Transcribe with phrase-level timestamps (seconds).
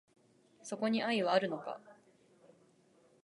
[0.63, 1.79] そこに愛はあるのか